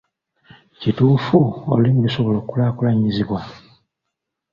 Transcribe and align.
Kituufu 0.79 1.37
olulimi 1.71 2.01
lusobola 2.03 2.37
okukulaakulanyizibwa? 2.39 3.39